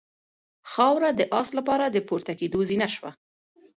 [0.71, 3.11] خاوره د آس لپاره د پورته کېدو زینه شوه.